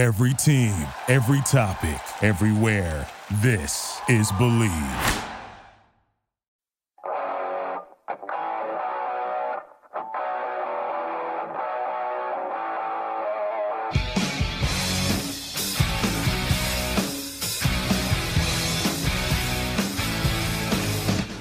[0.00, 0.72] Every team,
[1.08, 3.06] every topic, everywhere.
[3.42, 5.26] This is Bleav.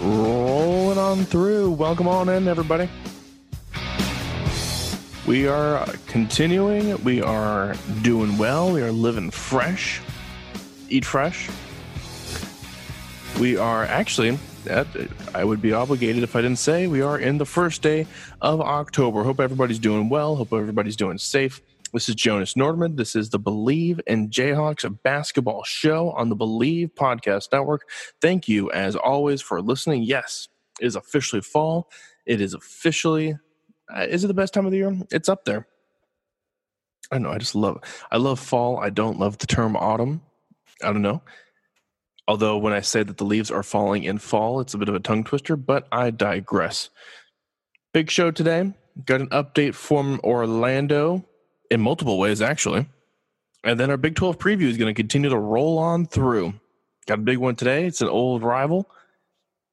[0.02, 1.72] Rolling on through.
[1.72, 2.90] Welcome on in, everybody.
[5.30, 7.04] We are continuing.
[7.04, 8.72] We are doing well.
[8.72, 10.02] We are living fresh.
[10.90, 11.52] Eat fresh.
[13.40, 14.40] We are actually,
[15.36, 18.08] I would be obligated if I didn't say, we are in the first day
[18.42, 19.24] of October.
[19.24, 20.36] Hope everybody's doing well.
[20.36, 21.62] Hope everybody's doing safe.
[21.94, 22.98] This is Jonas Nordman.
[22.98, 27.88] This is the Bleav in Jayhawks basketball show on the Bleav Podcast Network.
[28.20, 30.02] Thank you, as always, for listening.
[30.02, 30.48] Yes,
[30.82, 31.92] it is officially fall.
[32.26, 33.38] It is officially,
[33.96, 34.96] Uh, is it the best time of the year?
[35.12, 35.68] It's up there.
[37.12, 37.32] I don't know.
[37.32, 37.80] I just love,
[38.12, 38.78] I love fall.
[38.78, 40.22] I don't love the term autumn.
[40.84, 41.22] I don't know.
[42.28, 44.96] Although when I say that the leaves are falling in fall, it's a bit of
[44.96, 46.90] a tongue twister, but I digress.
[47.92, 48.74] Big show today.
[49.06, 51.26] Got an update from Orlando
[51.72, 52.88] in multiple ways, actually.
[53.64, 56.54] And then our Big 12 preview is going to continue to roll on through.
[57.08, 57.86] Got a big one today.
[57.88, 58.90] It's an old rival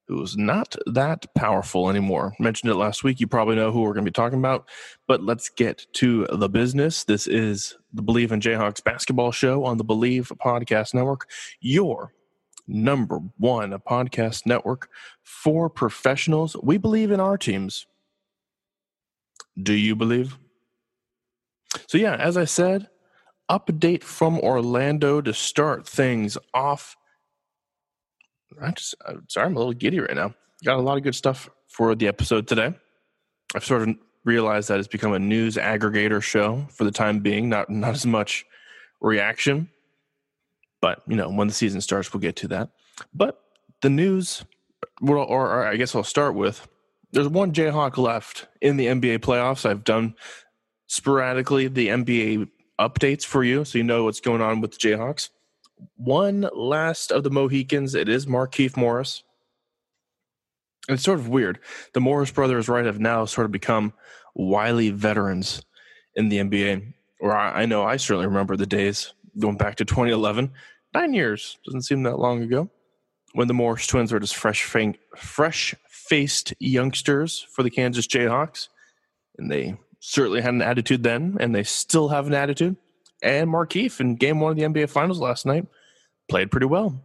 [0.09, 2.35] who's not that powerful anymore.
[2.39, 3.21] Mentioned it last week.
[3.21, 4.69] You probably know who we're going to be talking about.
[5.07, 7.05] But let's get to the business.
[7.05, 11.29] This is the Bleav in Jayhawks basketball show on the Bleav Podcast Network,
[11.61, 12.13] your
[12.69, 14.89] number one podcast network
[15.23, 16.57] for professionals.
[16.63, 17.87] We believe in our teams.
[19.61, 20.39] Do you believe?
[21.89, 22.89] So, yeah, as I said,
[23.51, 26.97] update from Orlando to start things off.
[28.61, 30.35] I just, I'm sorry, I'm a little giddy right now.
[30.65, 32.75] Got a lot of good stuff for the episode today.
[33.55, 37.49] I've sort of realized that it's become a news aggregator show for the time being,
[37.49, 38.45] not not as much
[39.01, 39.71] reaction.
[40.81, 42.71] But you know, when the season starts, we'll get to that.
[43.15, 43.41] But
[43.83, 44.45] the news,
[45.01, 46.67] or, or I guess I'll start with.
[47.13, 49.65] There's one Jayhawk left in the NBA playoffs.
[49.65, 50.15] I've done
[50.87, 52.49] sporadically the NBA
[52.81, 55.31] updates for you so you know what's going on with the Jayhawks.
[55.97, 59.23] One last of the Mohicans, it is Markieff Morris.
[60.89, 61.59] It's sort of weird.
[61.95, 63.93] The Morris brothers, right, have now sort of become
[64.35, 65.63] wily veterans
[66.15, 66.93] in the NBA.
[67.21, 70.53] Or I, I know I certainly remember the days going back to 2011.
[70.95, 72.71] Nine years doesn't seem that long ago
[73.33, 74.63] when the Morris twins were just fresh,
[75.17, 78.69] fresh faced youngsters for the Kansas Jayhawks,
[79.37, 82.77] and they certainly had an attitude then, and they still have an attitude.
[83.23, 85.67] And Markieff in game one of the NBA Finals last night
[86.29, 87.03] played pretty well.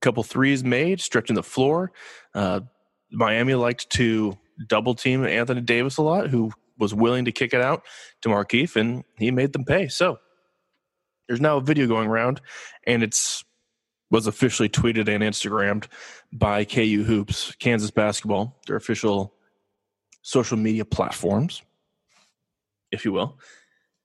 [0.00, 1.92] Couple threes made, stretching the floor.
[2.34, 2.60] Uh,
[3.10, 4.36] Miami liked to
[4.68, 7.82] double team Anthony Davis a lot, who was willing to kick it out
[8.22, 9.88] to Markieff, and he made them pay.
[9.88, 10.18] So
[11.28, 12.40] there's now a video going around,
[12.86, 13.44] and it's
[14.10, 15.86] was officially tweeted and Instagrammed
[16.32, 19.32] by KU Hoops, Kansas Basketball, their official
[20.20, 21.62] social media platforms
[22.92, 23.38] if you will.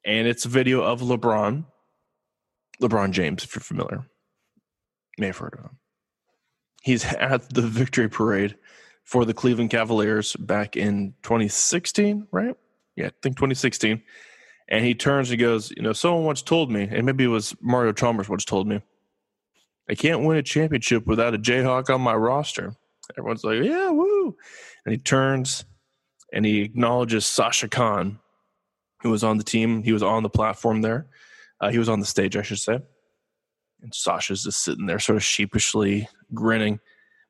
[0.08, 1.66] And it's a video of LeBron,
[2.82, 4.08] LeBron James, if you're familiar.
[5.18, 5.78] May have heard of him.
[6.82, 8.56] He's at the victory parade
[9.04, 12.56] for the Cleveland Cavaliers back in 2016, right?
[12.96, 14.02] Yeah, I think 2016.
[14.70, 17.54] And he turns and goes, You know, someone once told me, and maybe it was
[17.62, 18.82] Mario Chalmers once told me,
[19.90, 22.74] I can't win a championship without a Jayhawk on my roster.
[23.18, 24.38] Everyone's like, Yeah, woo.
[24.86, 25.66] And he turns
[26.32, 28.20] and he acknowledges Sasha Kaun,
[29.02, 29.84] who was on the team.
[29.84, 31.08] He was on the platform there.
[31.60, 32.80] Uh, he was on the stage, I should say.
[33.82, 36.80] And Sasha's just sitting there, sort of sheepishly grinning.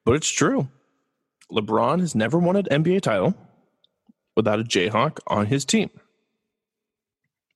[0.05, 0.69] But it's true.
[1.51, 3.35] LeBron has never won an NBA title
[4.35, 5.89] without a Jayhawk on his team.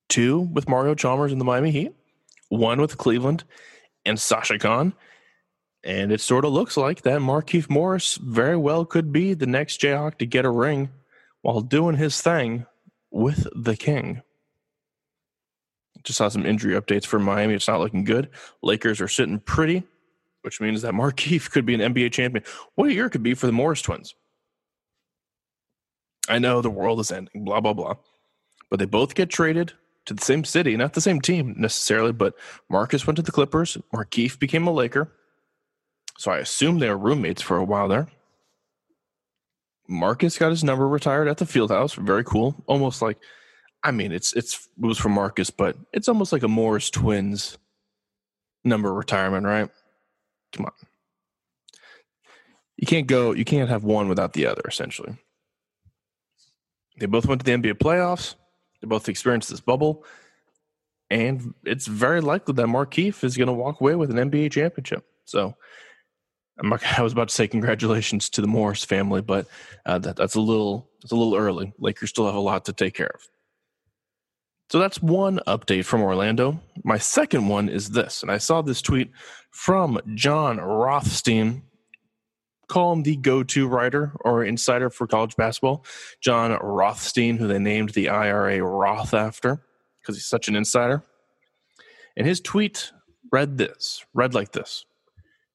[0.08, 1.94] Two with Mario Chalmers in the Miami Heat,
[2.48, 3.44] one with Cleveland
[4.04, 4.94] and Sasha Kaun.
[5.84, 9.80] And it sort of looks like that Markieff Morris very well could be the next
[9.80, 10.90] Jayhawk to get a ring
[11.40, 12.66] while doing his thing
[13.12, 14.22] with the King.
[16.02, 17.54] Just saw some injury updates for Miami.
[17.54, 18.30] It's not looking good.
[18.62, 19.84] Lakers are sitting pretty,
[20.42, 22.44] which means that Markieff could be an NBA champion.
[22.74, 24.14] What a year could be for the Morris twins.
[26.28, 27.94] I know the world is ending, blah, blah, blah.
[28.70, 29.72] But they both get traded
[30.06, 32.34] to the same city, not the same team necessarily, but
[32.70, 33.76] Marcus went to the Clippers.
[33.94, 35.12] Markieff became a Laker.
[36.18, 38.08] So I assume they were roommates for a while there.
[39.88, 41.94] Marcus got his number retired at the field house.
[41.94, 42.54] Very cool.
[42.66, 43.18] Almost like,
[43.82, 47.58] I mean, it's it's it was from Marcus, but it's almost like a Morris twins
[48.64, 49.68] number retirement, right?
[50.52, 50.72] Come on.
[52.76, 55.16] You can't go, you can't have one without the other, essentially.
[56.98, 58.34] They both went to the NBA playoffs.
[58.80, 60.04] They both experienced this bubble.
[61.10, 65.04] and it's very likely that Markieff is going to walk away with an NBA championship.
[65.24, 65.56] So
[66.96, 69.46] I was about to say congratulations to the Morris family, but
[69.86, 71.72] uh, that, that's a little it's a little early.
[71.78, 73.20] Lakers still have a lot to take care of.
[74.70, 76.60] So that's one update from Orlando.
[76.82, 79.10] My second one is this, and I saw this tweet
[79.50, 81.64] from Jon Rothstein.
[82.68, 85.84] Call him the go-to writer or insider for college basketball,
[86.22, 89.60] Jon Rothstein, who they named the IRA Roth after
[90.00, 91.02] because he's such an insider.
[92.16, 92.92] And his tweet
[93.30, 94.86] read this, read like this.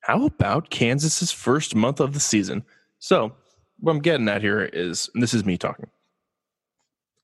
[0.08, 2.64] How about Kansas's first month of the season?
[2.98, 3.34] So,
[3.82, 5.90] what I'm getting at here is, this is me talking.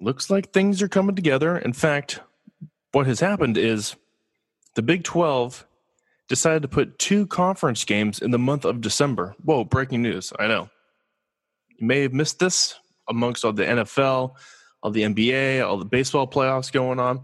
[0.02, 1.58] Looks like things are coming together.
[1.58, 2.20] In fact,
[2.92, 3.96] what has happened is
[4.76, 5.66] the Big 12
[6.28, 9.34] decided to put two conference games in the month of December.
[9.42, 10.34] Whoa, breaking news.
[10.38, 10.70] I know.
[11.78, 12.76] You may have missed this
[13.08, 14.34] amongst all the NFL,
[14.82, 17.22] all the NBA, all the baseball playoffs going on.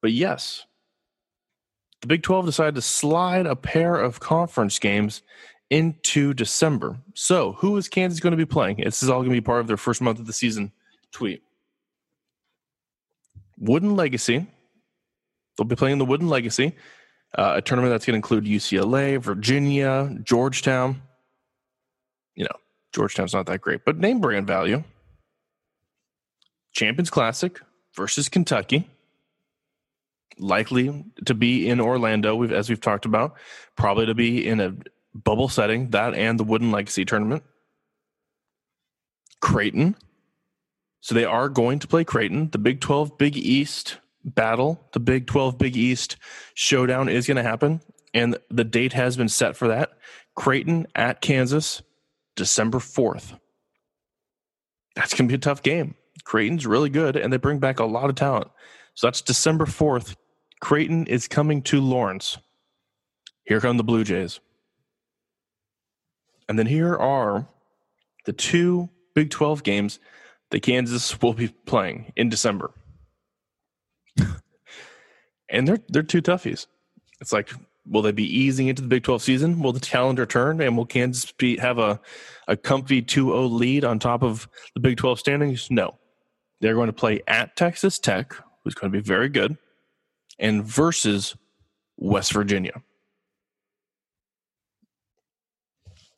[0.00, 0.64] But yes,
[2.02, 5.22] the Big 12 decided to slide a pair of conference games
[5.70, 6.98] into December.
[7.14, 8.78] So, who is Kansas going to be playing?
[8.78, 10.72] This is all going to be part of their first month of the season
[11.12, 11.42] tweet.
[13.58, 14.46] Wooden Legacy.
[15.56, 16.74] They'll be playing the Wooden Legacy,
[17.38, 21.02] uh, a tournament that's going to include UCLA, Virginia, Georgetown.
[22.34, 22.56] You know,
[22.92, 24.82] Georgetown's not that great, but name brand value.
[26.72, 27.60] Champions Classic
[27.94, 28.88] versus Kentucky
[30.38, 33.34] likely to be in Orlando, we've, as we've talked about,
[33.76, 34.74] probably to be in a
[35.14, 37.42] bubble setting, that and the Wooden Legacy tournament.
[39.40, 39.96] Creighton.
[41.00, 42.50] So they are going to play Creighton.
[42.50, 46.16] The Big 12 Big East battle, the Big 12 Big East
[46.54, 47.80] showdown is going to happen.
[48.14, 49.90] And the date has been set for that.
[50.36, 51.82] Creighton at Kansas,
[52.36, 53.38] December 4th.
[54.94, 55.94] That's going to be a tough game.
[56.24, 58.48] Creighton's really good, and they bring back a lot of talent.
[58.94, 60.16] So that's December 4th.
[60.60, 62.38] Creighton is coming to Lawrence.
[63.44, 64.40] Here come the Blue Jays.
[66.48, 67.48] And then here are
[68.26, 69.98] the two Big 12 games
[70.50, 72.72] that Kansas will be playing in December.
[75.48, 76.66] and they're they're two toughies.
[77.20, 77.52] It's like,
[77.86, 79.62] will they be easing into the Big 12 season?
[79.62, 82.00] Will the calendar turn and will Kansas be have a,
[82.48, 85.70] a comfy 2-0 lead on top of the Big 12 standings?
[85.70, 85.98] No.
[86.60, 89.56] They're going to play at Texas Tech, who's going to be very good
[90.38, 91.36] and versus
[91.96, 92.82] West Virginia.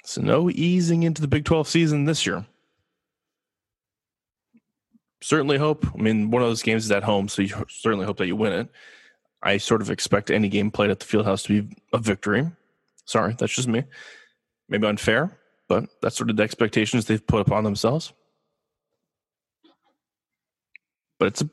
[0.04, 2.44] So no easing into the Big 12 season this year.
[5.22, 5.86] Certainly hope.
[5.86, 8.36] I mean, one of those games is at home, so you certainly hope that you
[8.36, 8.68] win it.
[9.42, 12.50] I sort of expect any game played at the Fieldhouse to be a victory.
[13.06, 13.84] Sorry, that's just me.
[14.68, 15.38] Maybe unfair,
[15.68, 18.12] but that's sort of the expectations they've put upon themselves.
[21.18, 21.50] But it's a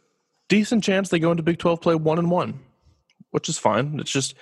[0.51, 2.59] decent chance they go into Big 12 play one and one,
[3.31, 3.97] which is fine.
[4.01, 4.35] It's just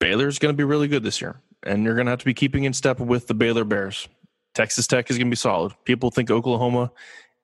[0.00, 2.34] Baylor's going to be really good this year, and you're going to have to be
[2.34, 4.08] keeping in step with the Baylor Bears.
[4.52, 5.72] Texas Tech is going to be solid.
[5.84, 6.90] People think Oklahoma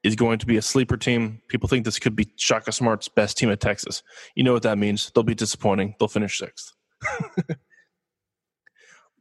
[0.02, 1.40] is going to be a sleeper team.
[1.46, 4.02] People think this could be Shaka Smart's best team at Texas.
[4.34, 5.12] You know what that means.
[5.14, 5.94] They'll be disappointing.
[6.00, 6.72] They'll finish sixth.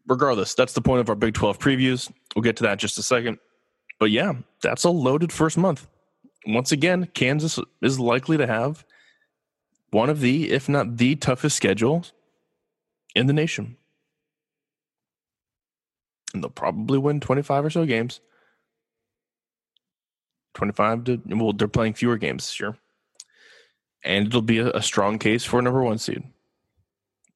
[0.08, 2.12] Regardless, that's the point of our Big 12 previews.
[2.36, 3.38] We'll get to that in just a second.
[4.00, 4.34] But yeah,
[4.64, 5.88] that's a loaded first month
[6.46, 8.86] once again, Kansas is likely to have
[9.92, 12.14] one of the, if not the toughest schedules
[13.16, 13.78] in the nation.
[16.34, 18.20] And they'll probably win 25 or so games.
[20.56, 22.78] 25 to, well, they're playing fewer games this year.
[24.04, 26.24] And it'll be a, a strong case for a number one seed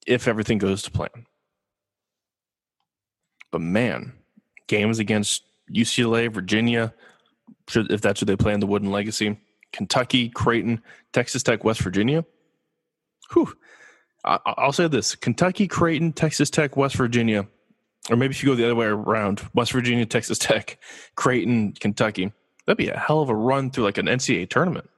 [0.05, 1.25] if everything goes to plan.
[3.51, 4.13] But man,
[4.67, 6.93] games against UCLA, Virginia,
[7.69, 9.39] should, if that's who they play in the Wooden Legacy.
[9.71, 10.81] Kentucky, Creighton,
[11.13, 12.25] Texas Tech, West Virginia.
[13.33, 13.53] Whew.
[14.25, 17.47] I, I'll say this Kentucky, Creighton, Texas Tech, West Virginia.
[18.09, 20.79] Or maybe if you go the other way around, West Virginia, Texas Tech,
[21.15, 22.31] Creighton, Kentucky.
[22.65, 24.89] That'd be a hell of a run through like an NCAA tournament.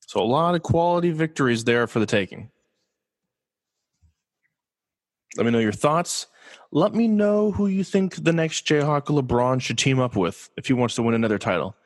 [0.00, 2.50] So a lot of quality victories there for the taking.
[5.36, 6.26] Let me know your thoughts.
[6.70, 10.66] Let me know who you think the next Jayhawk LeBron should team up with if
[10.66, 11.76] he wants to win another title.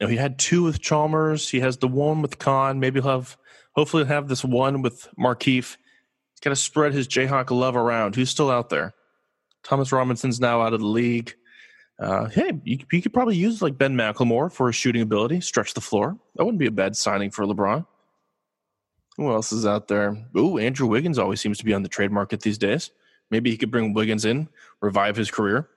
[0.00, 1.48] You know, he had two with Chalmers.
[1.48, 2.80] He has the one with Kaun.
[2.80, 3.36] Maybe he'll have,
[3.72, 5.76] hopefully, he'll have this one with Markieff.
[5.76, 8.16] He's got to spread his Jayhawk love around.
[8.16, 8.94] Who's still out there?
[9.62, 11.34] Thomas Robinson's now out of the league.
[11.98, 15.74] Uh, hey, you, you could probably use like Ben McLemore for his shooting ability, stretch
[15.74, 16.18] the floor.
[16.34, 17.86] That wouldn't be a bad signing for LeBron.
[19.16, 20.16] Who else is out there?
[20.36, 22.90] Ooh, Andrew Wiggins always seems to be on the trade market these days.
[23.30, 24.48] Maybe he could bring Wiggins in,
[24.80, 25.68] revive his career.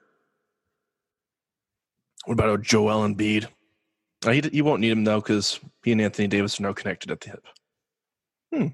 [2.24, 3.46] What about Joel Embiid?
[4.26, 7.10] Uh, he, he won't need him though because he and Anthony Davis are now connected
[7.10, 7.46] at the hip.
[8.52, 8.66] Hmm.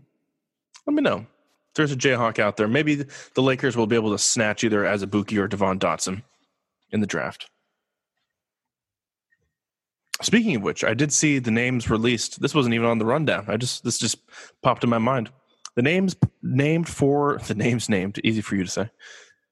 [0.87, 1.19] Let me know.
[1.19, 2.69] If there's a Jayhawk out there.
[2.69, 3.05] Maybe
[3.35, 6.23] the Lakers will be able to snatch either Azubuike or Devon Dotson
[6.91, 7.51] in the draft.
[10.23, 12.41] Speaking of which, I did see the names released.
[12.41, 13.47] This wasn't even on the rundown.
[13.49, 14.19] I just this just
[14.63, 15.31] popped in my mind.
[15.75, 18.91] The names named for the names named, easy for you to say,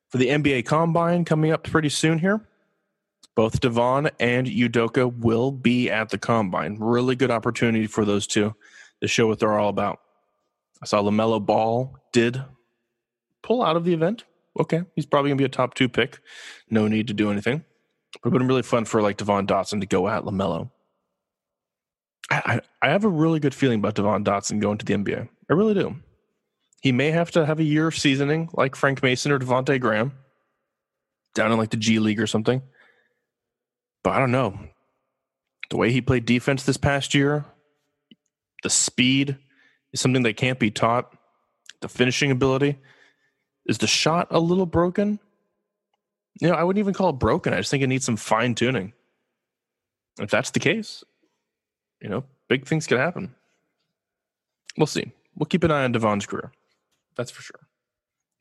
[0.09, 2.47] for the NBA Combine coming up pretty soon here.
[3.35, 6.76] Both Devon and Udoka will be at the Combine.
[6.78, 8.54] Really good opportunity for those two
[9.00, 10.00] to show what they're all about.
[10.83, 12.42] I saw LaMelo Ball did
[13.42, 14.25] pull out of the event.
[14.61, 16.21] Okay, he's probably going to be a top two pick.
[16.69, 17.64] No need to do anything.
[18.14, 20.71] It would have been really fun for like Devon Dotson to go at LaMelo.
[22.31, 25.28] I, I, have a really good feeling about Devon Dotson going to the NBA.
[25.50, 25.97] I really do.
[26.81, 30.12] He may have to have a year of seasoning like Frank Mason or Devonte Graham
[31.35, 32.62] down in like the G League or something.
[34.02, 34.59] But I don't know.
[35.71, 37.45] The way he played defense this past year,
[38.62, 39.37] the speed
[39.92, 41.12] is something that can't be taught.
[41.81, 42.78] The finishing ability.
[43.66, 45.19] Is the shot a little broken?
[46.41, 47.53] You know, I wouldn't even call it broken.
[47.53, 48.93] I just think it needs some fine tuning.
[50.19, 51.05] If that's the case,
[52.01, 53.35] you know, big things could happen.
[54.77, 55.12] We'll see.
[55.37, 56.53] We'll keep an eye on Devon's career.
[57.17, 57.61] That's for sure.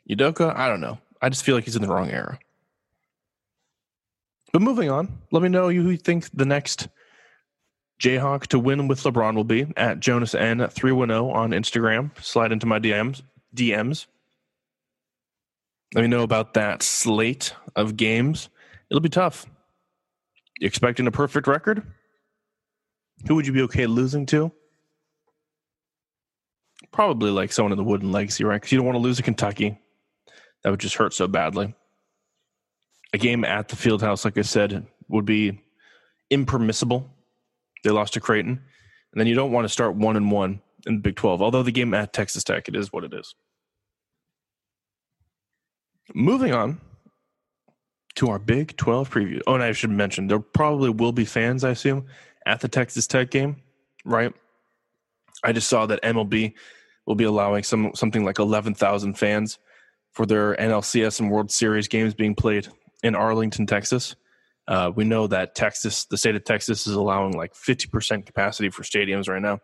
[0.10, 0.98] Udoka, I don't know.
[1.22, 2.40] I just feel like he's in the wrong era.
[4.52, 6.90] But moving on, let me know who you think the next
[8.02, 12.12] Jayhawk to win with LeBron will be at Jonas N three one zero on Instagram.
[12.22, 13.22] Slide into my DMs.
[13.56, 14.08] DMs.
[15.94, 18.50] Let me know about that slate of games.
[18.90, 19.46] It'll be tough.
[20.60, 21.84] You expecting a perfect record?
[23.28, 24.52] Who would you be okay losing to?
[26.92, 28.56] Probably like someone in the Wooden Legacy, right?
[28.56, 29.78] Because you don't want to lose to Kentucky.
[30.64, 31.76] That would just hurt so badly.
[33.14, 35.62] A game at the field house, like I said, would be
[36.30, 37.10] impermissible.
[37.84, 38.52] They lost to Creighton.
[38.52, 41.42] And then you don't want to start one and one in the Big 12.
[41.42, 43.36] Although the game at Texas Tech, it is what it is.
[46.14, 46.80] Moving on
[48.16, 49.42] to our Big 12 preview.
[49.48, 52.06] Oh, and I should mention there probably will be fans, I assume,
[52.46, 53.58] at the Texas Tech game,
[54.04, 54.34] right?
[55.44, 56.54] I just saw that MLB
[57.06, 59.58] will be allowing some something like 11,000 fans
[60.12, 62.68] for their NLCS and World Series games being played
[63.02, 64.16] in Arlington, Texas.
[64.68, 68.84] Uh, we know that Texas, the state of Texas, is allowing like 50% capacity for
[68.84, 69.60] stadiums right now.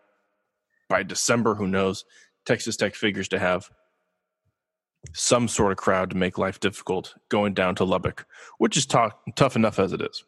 [0.88, 2.04] By December, who knows?
[2.46, 3.70] Texas Tech figures to have
[5.12, 8.26] some sort of crowd to make life difficult going down to Lubbock,
[8.58, 8.98] which is t-
[9.36, 10.24] tough enough as it is.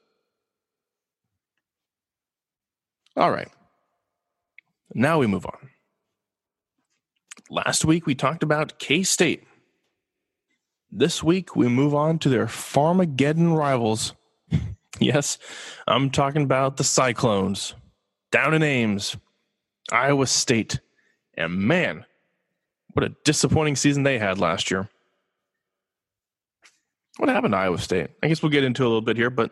[3.16, 3.48] All right.
[4.94, 5.70] Now we move on.
[7.48, 9.44] Last week we talked about K State.
[10.90, 14.14] This week we move on to their Farmageddon rivals.
[15.00, 15.38] yes,
[15.86, 17.74] I'm talking about the Cyclones
[18.32, 19.16] down in Ames,
[19.92, 20.80] Iowa State.
[21.34, 22.04] And man,
[22.92, 24.88] what a disappointing season they had last year.
[27.18, 28.10] What happened to Iowa State?
[28.22, 29.50] I guess we'll get into a little bit here, but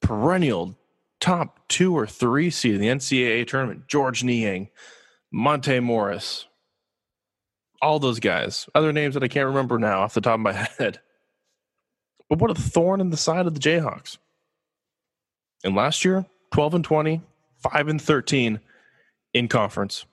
[0.00, 0.78] perennial
[1.20, 4.68] top two or three seed in the NCAA tournament, Georges Niang,
[5.32, 6.46] Monte Morris,
[7.82, 8.68] all those guys.
[8.74, 11.00] Other names that I can't remember now off the top of my head.
[12.28, 14.18] But what a thorn in the side of the Jayhawks.
[15.64, 17.22] And last year, 12 and 20,
[17.58, 18.60] 5 and 13
[19.34, 20.06] in conference.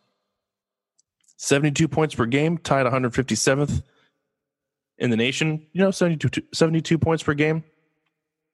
[1.38, 3.84] 72 points per game, tied 157th
[4.98, 5.66] in the nation.
[5.74, 7.64] You know, 72, 72 points per game.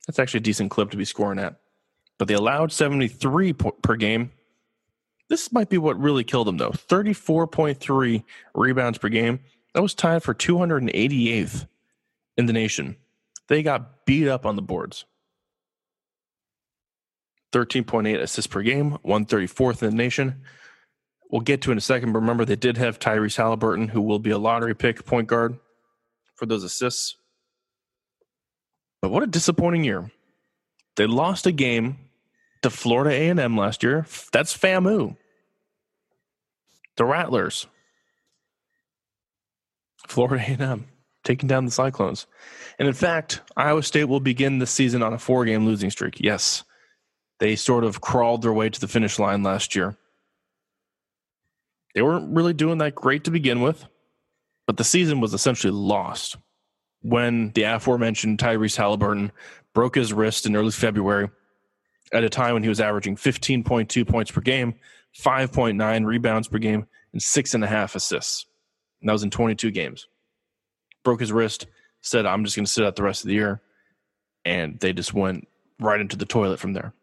[0.07, 1.55] That's actually a decent clip to be scoring at.
[2.17, 4.31] But they allowed 73 per game.
[5.29, 6.71] This might be what really killed them, though.
[6.71, 8.24] 34.3
[8.55, 9.39] rebounds per game.
[9.74, 11.67] That was tied for 288th
[12.38, 12.98] in the nation.
[13.48, 15.05] They got beat up on the boards.
[17.51, 20.41] 13.8 assists per game, 134th in the nation
[21.29, 22.12] we'll get to in a second.
[22.12, 25.57] But remember, they did have Tyrese Halliburton, who will be a lottery pick point guard
[26.36, 27.15] for those assists.
[29.01, 30.12] But what a disappointing year!
[30.98, 31.98] They lost a game
[32.62, 34.05] to Florida A and M last year.
[34.33, 35.15] That's FAMU.
[36.98, 37.65] The Rattlers,
[40.05, 40.88] Florida A and M,
[41.24, 42.27] taking down the Cyclones.
[42.77, 46.19] And in fact, Iowa State will begin the season on a four-game losing streak.
[46.19, 46.65] Yes,
[47.39, 49.98] they sort of crawled their way to the finish line last year
[51.93, 53.86] they weren't really doing that great to begin with,
[54.67, 56.38] but the season was essentially lost
[57.01, 59.31] when the aforementioned Tyrese Halliburton
[59.74, 61.29] broke his wrist in early February
[62.12, 64.75] at a time when he was averaging 15.2 points per game,
[65.19, 68.46] 5.9 rebounds per game, and six and a half assists.
[69.01, 70.08] And that was in 22 games.
[71.03, 71.67] Broke his wrist,
[72.01, 73.62] said, I'm just going to sit out the rest of the year.
[74.43, 75.48] And they just went
[75.79, 76.93] right into the toilet from there.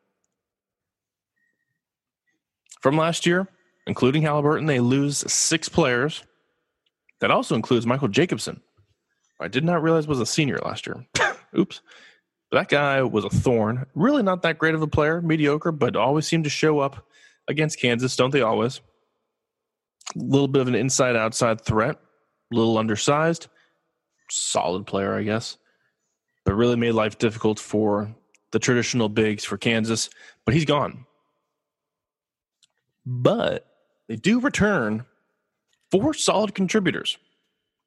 [2.86, 3.48] from last year,
[3.86, 6.24] including Halliburton, they lose six players.
[7.20, 8.60] That also includes Michael Jacobson.
[9.40, 11.06] I did not realize was a senior last year.
[11.58, 11.80] Oops.
[12.52, 13.86] That guy was a thorn.
[13.94, 17.06] Really not that great of a player, mediocre, but always seemed to show up
[17.48, 18.80] against Kansas, don't they always?
[20.14, 21.96] A little bit of an inside outside threat,
[22.52, 23.48] a little undersized,
[24.30, 25.58] solid player, I guess,
[26.44, 28.14] but really made life difficult for
[28.52, 30.08] the traditional bigs for Kansas.
[30.44, 31.04] But he's gone.
[33.04, 33.66] But
[34.08, 35.04] they do return
[35.90, 37.18] four solid contributors,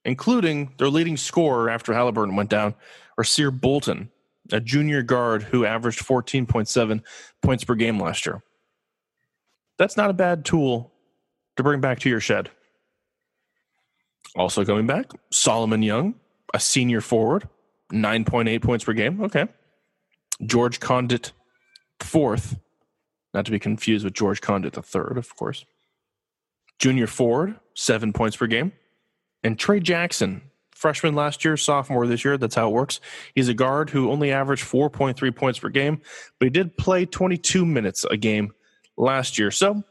[0.05, 2.75] including their leading scorer after Halliburton went down,
[3.19, 4.09] Rasir Bolton,
[4.51, 7.01] a junior guard who averaged 14.7
[7.41, 8.41] points per game last year.
[9.77, 10.91] That's not a bad tool
[11.57, 12.49] to bring back to your shed.
[14.35, 16.15] Also coming back, Solomon Young,
[16.53, 17.47] a senior forward,
[17.91, 19.21] 9.8 points per game.
[19.21, 19.47] Okay.
[20.45, 21.31] George Conditt,
[21.99, 22.57] fourth,
[23.33, 25.65] not to be confused with George Conditt the third, of course.
[26.79, 28.71] Junior forward, seven points per game.
[29.43, 32.37] And Tre Jackson, freshman last year, sophomore this year.
[32.37, 32.99] That's how it works.
[33.35, 36.01] He's a guard who only averaged 4.3 points per game,
[36.39, 38.51] but he did play 22 minutes a game
[38.97, 39.51] last year.
[39.51, 39.83] So,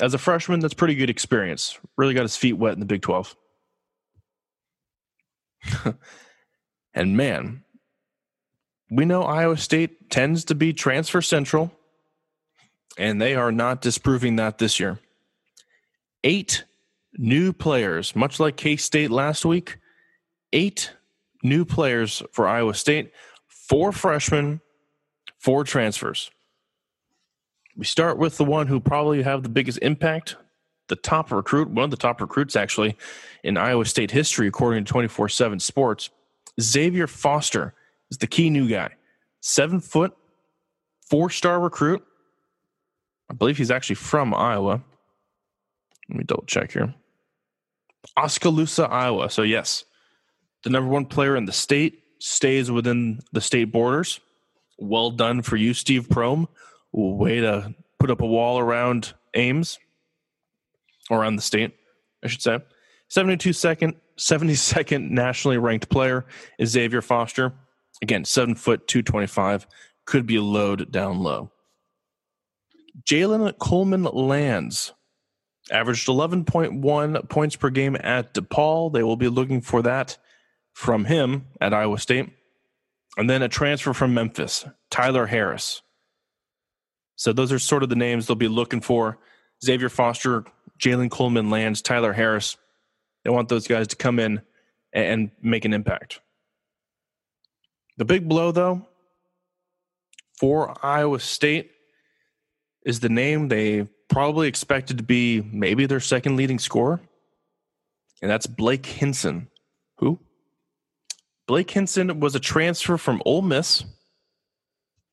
[0.00, 1.78] as a freshman, that's pretty good experience.
[1.96, 3.36] Really got his feet wet in the Big 12.
[6.94, 7.62] and man,
[8.90, 11.72] we know Iowa State tends to be transfer central,
[12.98, 14.98] and they are not disproving that this year.
[16.24, 16.64] Eight
[17.16, 19.78] new players, much like K State last week,
[20.52, 20.92] eight
[21.42, 23.12] new players for Iowa State,
[23.48, 24.60] four freshmen,
[25.38, 26.30] four transfers.
[27.76, 30.36] We start with the one who probably have the biggest impact,
[30.88, 32.96] the top recruit, one of the top recruits actually
[33.42, 36.10] in Iowa State history, according to 24 7 Sports.
[36.60, 37.74] Xavier Foster
[38.10, 38.90] is the key new guy.
[39.40, 40.14] Seven foot,
[41.08, 42.04] four star recruit.
[43.30, 44.82] I believe he's actually from Iowa.
[46.08, 46.94] Let me double check here.
[48.16, 49.30] Oskaloosa, Iowa.
[49.30, 49.84] So, yes,
[50.64, 54.20] the number one player in the state stays within the state borders.
[54.78, 56.46] Well done for you, Steve Prohm.
[56.92, 59.78] Way to put up a wall around Ames,
[61.10, 61.74] around the state,
[62.22, 62.58] I should say.
[63.08, 66.26] 72 second, 72nd nationally ranked player
[66.58, 67.52] is Xavier Foster.
[68.02, 69.66] Again, seven foot, 225,
[70.04, 71.50] could be a load down low.
[73.04, 74.92] Jalen Coleman Lands
[75.70, 78.92] averaged 11.1 points per game at DePaul.
[78.92, 80.18] They will be looking for that
[80.72, 82.30] from him at Iowa State.
[83.16, 85.82] And then a transfer from Memphis, Tyler Harris.
[87.16, 89.18] So those are sort of the names they'll be looking for.
[89.64, 90.44] Xavier Foster,
[90.80, 92.56] Jalen Coleman Lands, Tyler Harris.
[93.22, 94.42] They want those guys to come in
[94.92, 96.20] and make an impact.
[97.98, 98.88] The big blow, though,
[100.40, 101.70] for Iowa State
[102.84, 107.00] is the name they probably expected to be maybe their second leading scorer,
[108.20, 109.48] and that's Blake Hinson.
[109.98, 110.20] Who?
[111.46, 113.84] Blake Hinson was a transfer from Ole Miss,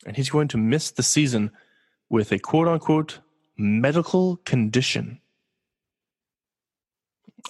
[0.05, 1.51] and he's going to miss the season
[2.09, 3.19] with a quote unquote
[3.57, 5.21] medical condition.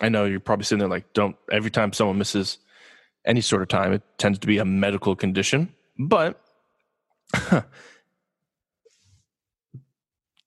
[0.01, 2.59] I know you're probably sitting there like, don't, every time someone misses
[3.25, 5.73] any sort of time, it tends to be a medical condition.
[5.97, 6.41] But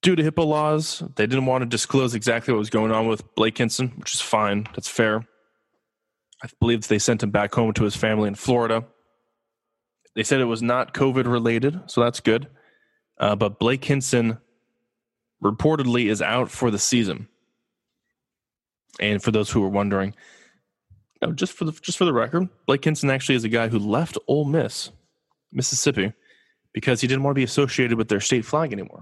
[0.02, 3.34] due to HIPAA laws, they didn't want to disclose exactly what was going on with
[3.34, 4.66] Blake Hinson, which is fine.
[4.74, 5.26] That's fair.
[6.42, 8.84] I believe they sent him back home to his family in Florida.
[10.14, 12.48] They said it was not COVID related, so that's good.
[13.18, 14.38] Uh, but Blake Hinson
[15.42, 17.28] reportedly is out for the season.
[19.00, 20.14] And for those who are wondering,
[21.34, 24.18] just for the just for the record, Blake Hinson actually is a guy who left
[24.26, 24.90] Ole Miss,
[25.52, 26.12] Mississippi,
[26.74, 29.01] because he didn't want to be associated with their state flag anymore.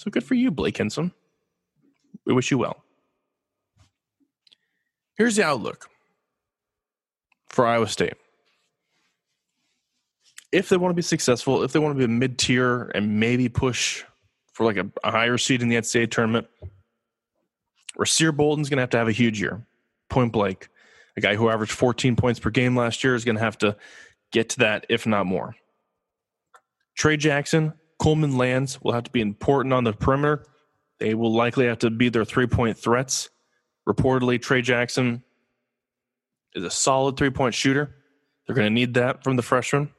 [0.00, 1.12] So good for you, Blake Hinson.
[2.24, 2.82] We wish you well.
[5.18, 5.90] Here's the outlook
[7.50, 8.14] for Iowa State.
[10.52, 13.20] If they want to be successful, if they want to be a mid tier and
[13.20, 14.02] maybe push
[14.54, 16.46] for like a, a, higher seed in the NCAA tournament,
[17.98, 19.66] Rasir Bolton's going to have to have a huge year.
[20.08, 20.70] Point blank.
[21.18, 23.76] A guy who averaged 14 points per game last year is going to have to
[24.32, 25.56] get to that, if not more.
[26.96, 30.46] Tre Jackson, Coleman Lands will have to be important on the perimeter.
[30.98, 33.28] They will likely have to be their three point threats.
[33.86, 35.22] Reportedly, Tre Jackson
[36.54, 37.94] is a solid three point shooter.
[38.46, 39.90] They're going to need that from the freshman.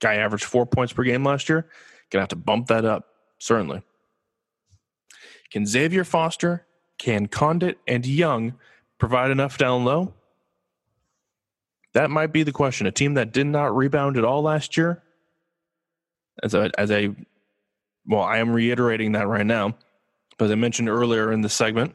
[0.00, 1.62] Guy averaged four points per game last year.
[2.10, 3.06] Going to have to bump that up,
[3.38, 3.82] certainly.
[5.50, 6.66] Can Xavier Foster,
[6.98, 8.54] can Conditt, and Young
[8.98, 10.14] provide enough down low?
[11.94, 12.86] That might be the question.
[12.86, 15.02] A team that did not rebound at all last year,
[16.42, 17.14] as I, as a,
[18.06, 19.76] well, I am reiterating that right now.
[20.38, 21.94] But as I mentioned earlier in the segment,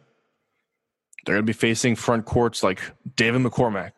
[1.25, 2.81] they're going to be facing front courts like
[3.15, 3.91] David McCormack,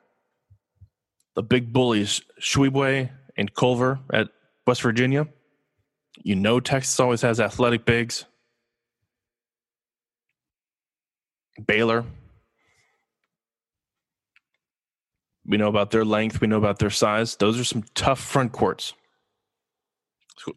[1.34, 4.30] the big bullies, Tshiebwe and Culver at
[4.68, 5.28] West Virginia.
[6.24, 8.26] You know Texas always has athletic bigs.
[11.66, 12.06] Baylor.
[15.46, 16.42] We know about their length.
[16.42, 17.36] We know about their size.
[17.36, 18.94] Those are some tough front courts.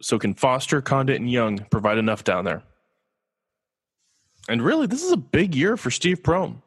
[0.01, 2.63] So, can Foster, Conditt, and Young provide enough down there?
[4.49, 6.63] And really, this is a big year for Steve Prohm.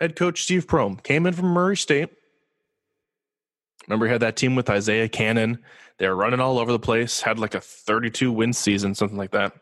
[0.00, 2.10] Head coach Steve Prohm came in from Murray State.
[3.86, 5.58] Remember, he had that team with Isaiah Canaan.
[5.98, 9.30] They were running all over the place, had like a 32 win season, something like
[9.30, 9.52] that.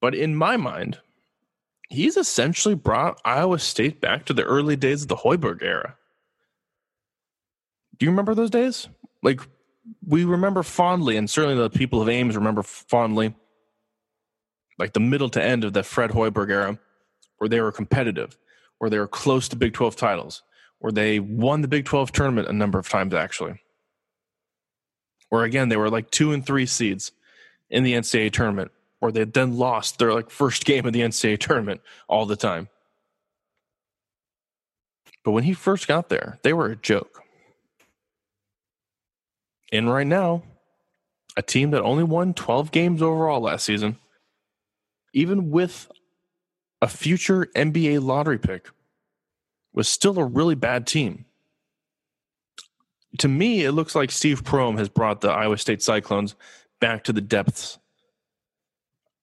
[0.00, 0.98] But in my mind,
[1.88, 5.96] he's essentially brought Iowa State back to the early days of the Hoiberg era.
[7.98, 8.88] Do you remember those days?
[9.22, 9.40] Like,
[10.06, 13.34] we remember fondly, and certainly the people of Ames remember fondly,
[14.78, 16.78] like the middle to end of the Fred Hoiberg era,
[17.38, 18.36] where they were competitive,
[18.78, 20.42] where they were close to Big 12 titles,
[20.78, 23.60] where they won the Big 12 tournament a number of times, actually.
[25.28, 27.12] Where again, they were like two and three seeds
[27.68, 31.38] in the NCAA tournament, or they then lost their like first game of the NCAA
[31.38, 32.68] tournament all the time.
[35.24, 37.22] But when he first got there, they were a joke.
[39.72, 40.42] And right now,
[41.36, 43.98] a team that only won 12 games overall last season,
[45.12, 45.90] even with
[46.82, 48.68] a future NBA lottery pick,
[49.72, 51.24] was still a really bad team.
[53.18, 56.34] To me, it looks like Steve Prohm has brought the Iowa State Cyclones
[56.80, 57.78] back to the depths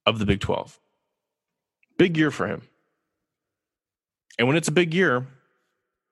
[0.06, 0.80] of the Big 12.
[1.98, 2.62] Big year for him.
[4.38, 5.26] And when it's a big year,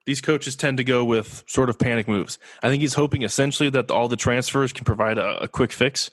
[0.06, 2.38] these coaches tend to go with sort of panic moves.
[2.62, 6.12] I think he's hoping essentially that all the transfers can provide a, a quick fix.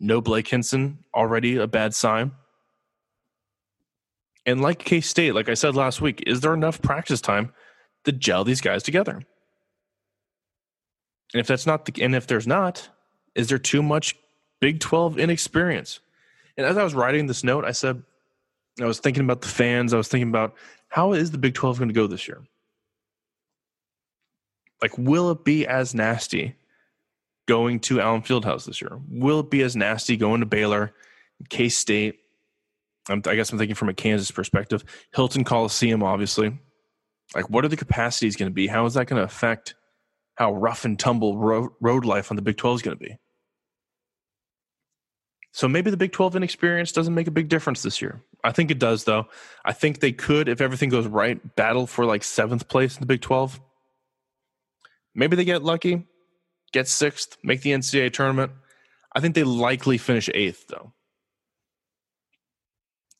[0.00, 2.32] No Blake Hinson, already a bad sign.
[4.44, 7.52] And like K State, like I said last week, is there enough practice time
[8.04, 9.22] to gel these guys together?
[11.34, 12.88] And if that's not the, and if there's not,
[13.34, 14.16] is there too much
[14.60, 16.00] Big 12 inexperience?
[16.56, 18.02] And as I was writing this note, I said,
[18.80, 19.92] I was thinking about the fans.
[19.92, 20.54] I was thinking about
[20.88, 22.42] how is the Big 12 going to go this year?
[24.80, 26.54] Like, will it be as nasty
[27.46, 29.00] going to Allen Fieldhouse this year?
[29.08, 30.92] Will it be as nasty going to Baylor,
[31.48, 32.20] K State?
[33.08, 34.84] I guess I'm thinking from a Kansas perspective.
[35.14, 36.58] Hilton Coliseum, obviously.
[37.34, 38.66] Like, what are the capacities going to be?
[38.66, 39.74] How is that going to affect
[40.34, 43.16] how rough and tumble road, life on the Big 12 is going to be?
[45.52, 48.22] So maybe the Big 12 inexperience doesn't make a big difference this year.
[48.44, 49.26] I think it does, though.
[49.64, 53.06] I think they could, if everything goes right, battle for like seventh place in the
[53.06, 53.58] Big 12.
[55.14, 56.06] Maybe they get lucky,
[56.72, 58.52] get sixth, make the NCAA tournament.
[59.12, 60.92] I think they likely finish eighth, though.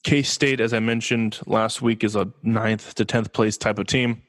[0.04, 3.86] K State, as I mentioned last week, is a ninth to 10th place type of
[3.86, 4.22] team.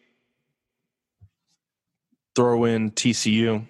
[2.35, 3.67] Throw in TCU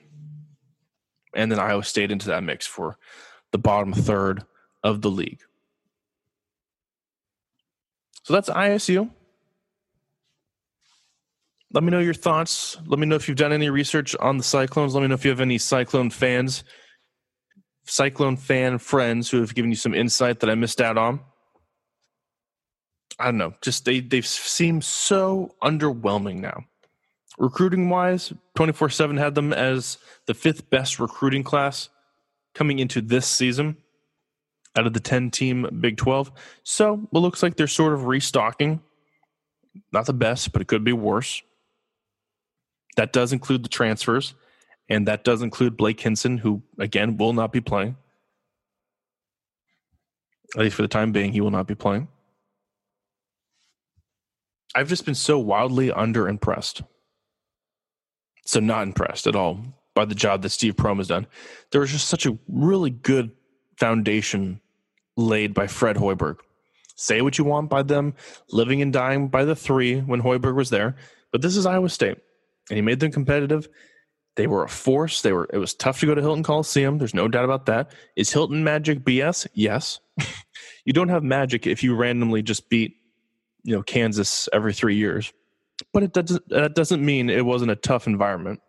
[1.33, 2.97] and then Iowa State into that mix for
[3.51, 4.43] the bottom third
[4.83, 5.41] of the league.
[8.23, 9.09] So that's ISU.
[11.71, 12.77] Let me know your thoughts.
[12.85, 14.95] Let me know if you've done any research on the Cyclones.
[14.95, 16.63] Let me know if you have any Cyclone fans,
[17.85, 21.19] Cyclone fan friends who have given you some insight that I missed out on.
[23.19, 23.53] I don't know.
[23.61, 26.63] Just they they've seemed so underwhelming now.
[27.37, 31.89] Recruiting wise, 24 7 had them as the fifth best recruiting class
[32.55, 33.77] coming into this season
[34.77, 36.31] out of the 10 team Big 12.
[36.63, 38.81] So it looks like they're sort of restocking.
[39.91, 41.41] Not the best, but it could be worse.
[42.99, 44.33] That does include the transfers,
[44.89, 47.95] and that does include Blake Hinson, who, again, will not be playing.
[50.53, 52.09] At least for the time being, he will not be playing.
[54.75, 56.83] I've just been so wildly underimpressed.
[58.45, 59.61] So, not impressed at all
[59.95, 61.25] by the job that Steve Prohm has done.
[61.71, 63.31] There was just such a really good
[63.77, 64.59] foundation
[65.15, 66.39] laid by Fred Hoiberg.
[66.97, 68.15] Say what you want by them
[68.51, 70.97] living and dying by the three when Hoiberg was there,
[71.31, 72.17] but this is Iowa State
[72.69, 73.67] and he made them competitive.
[74.35, 75.21] They were a force.
[75.21, 75.49] They were.
[75.51, 76.97] It was tough to go to Hilton Coliseum.
[76.97, 77.91] There's no doubt about that.
[78.15, 79.47] Is Hilton Magic BS?
[79.53, 79.99] Yes.
[80.85, 82.95] you don't have magic if you randomly just beat,
[83.63, 85.33] you know, Kansas every three years.
[85.91, 86.47] But it doesn't.
[86.49, 88.61] That doesn't mean it wasn't a tough environment.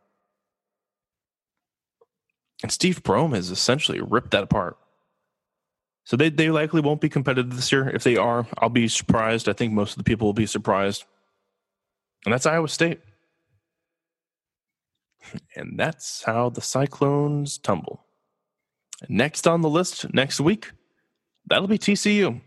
[2.63, 4.77] And Steve Prohm has essentially ripped that apart.
[6.05, 7.89] So they, they likely won't be competitive this year.
[7.89, 9.49] If they are, I'll be surprised.
[9.49, 11.05] I think most of the people will be surprised.
[12.25, 13.01] And that's Iowa State.
[15.54, 18.04] And that's how the Cyclones tumble.
[19.09, 20.72] Next on the list next week,
[21.46, 22.40] that'll be TCU.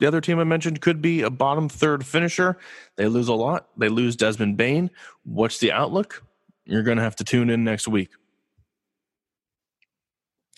[0.00, 2.58] The other team I mentioned could be a bottom third finisher.
[2.96, 3.68] They lose a lot.
[3.76, 4.90] They lose Desmond Bane.
[5.24, 6.22] What's the outlook?
[6.64, 8.10] You're going to have to tune in next week.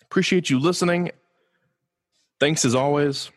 [0.02, 1.11] Appreciate you listening.
[2.40, 3.30] Thanks as always.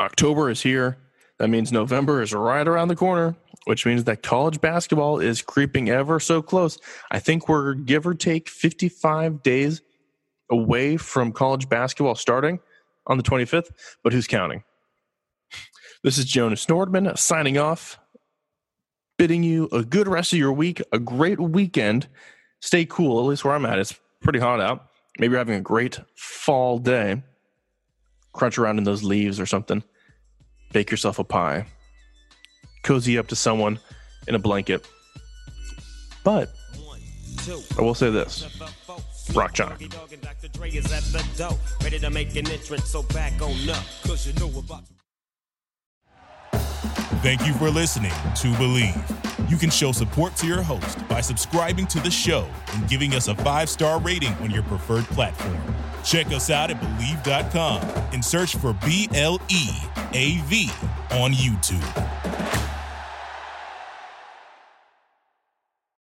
[0.00, 0.98] October is here.
[1.38, 3.34] That means November is right around the corner,
[3.64, 6.78] which means that college basketball is creeping ever so close.
[7.10, 9.82] I think we're give or take 55 days
[10.50, 12.60] away from college basketball starting
[13.06, 13.70] on the 25th,
[14.02, 14.64] but who's counting?
[16.02, 17.98] This is Jonas Nordman signing off,
[19.18, 22.08] bidding you a good rest of your week, a great weekend.
[22.60, 23.78] Stay cool, at least where I'm at.
[23.78, 24.88] It's pretty hot out.
[25.18, 27.22] Maybe you're having a great fall day.
[28.32, 29.84] Crunch around in those leaves or something.
[30.72, 31.66] Bake yourself a pie.
[32.82, 33.78] Cozy up to someone
[34.28, 34.86] in a blanket.
[36.24, 36.50] But
[37.78, 38.46] I will say this
[39.34, 39.78] Rock Chalk.
[47.22, 49.50] Thank you for listening to Bleav.
[49.50, 53.28] You can show support to your host by subscribing to the show and giving us
[53.28, 55.60] a five star rating on your preferred platform.
[56.04, 59.68] Check us out at Bleav.com and search for B L E
[60.14, 60.70] A V
[61.12, 62.21] on YouTube.